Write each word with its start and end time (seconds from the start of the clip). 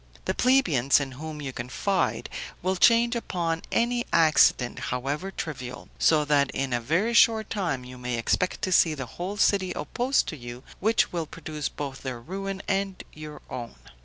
The 0.25 0.33
plebeians, 0.33 0.99
in 0.99 1.11
whom 1.11 1.43
you 1.43 1.53
confide, 1.53 2.27
will 2.63 2.75
change 2.75 3.15
upon 3.15 3.61
any 3.71 4.03
accident, 4.11 4.79
however 4.89 5.29
trivial; 5.29 5.89
so 5.99 6.25
that 6.25 6.49
in 6.55 6.73
a 6.73 6.81
very 6.81 7.13
short 7.13 7.51
time 7.51 7.83
you 7.83 7.99
may 7.99 8.17
expect 8.17 8.63
to 8.63 8.71
see 8.71 8.95
the 8.95 9.05
whole 9.05 9.37
city 9.37 9.73
opposed 9.73 10.25
to 10.29 10.35
you, 10.35 10.63
which 10.79 11.11
will 11.13 11.27
produce 11.27 11.69
both 11.69 12.01
their 12.01 12.19
ruin 12.19 12.63
and 12.67 13.03
your 13.13 13.43
own. 13.47 13.75